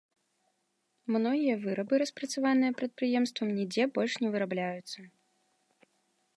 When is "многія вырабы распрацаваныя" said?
1.15-2.71